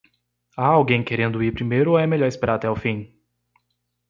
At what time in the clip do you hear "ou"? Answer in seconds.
1.91-1.99